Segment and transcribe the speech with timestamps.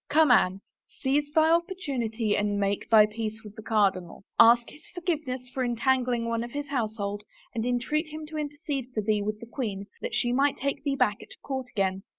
[0.09, 4.23] Come, Anne, seize thy opportunity and make thy peace with the cardinal.
[4.39, 9.01] Ask his forgiveness for entangling one of his household and entreat him to intercede for
[9.01, 10.95] thee with the queen that 36 A ROSE AND SOME WORDS she may take thee
[10.95, 12.01] back at court again.